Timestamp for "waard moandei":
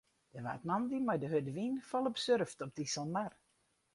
0.45-1.01